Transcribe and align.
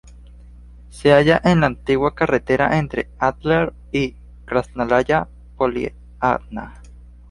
Se 0.89 1.13
halla 1.13 1.39
en 1.45 1.59
la 1.59 1.67
antigua 1.67 2.15
carretera 2.15 2.75
entre 2.79 3.11
Ádler 3.19 3.71
y 3.91 4.15
Krásnaya 4.45 5.27
Poliana. 5.55 6.81